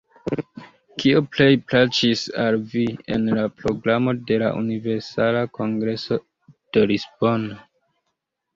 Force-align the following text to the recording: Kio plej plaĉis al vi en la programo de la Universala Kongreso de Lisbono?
Kio 1.01 1.19
plej 1.35 1.49
plaĉis 1.71 2.23
al 2.45 2.57
vi 2.71 2.81
en 3.17 3.29
la 3.41 3.45
programo 3.59 4.15
de 4.31 4.41
la 4.47 4.49
Universala 4.63 5.47
Kongreso 5.61 6.21
de 6.79 6.89
Lisbono? 6.95 7.63